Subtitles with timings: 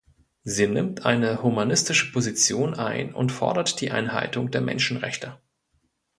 [0.43, 5.37] Sie nimmt eine humanistische Position ein und fordert die Einhaltung der Menschenrechte.